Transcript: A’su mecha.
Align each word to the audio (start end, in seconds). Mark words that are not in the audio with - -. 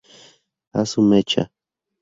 A’su 0.79 0.99
mecha. 1.03 1.43